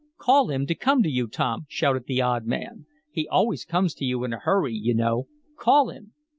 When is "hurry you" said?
4.39-4.95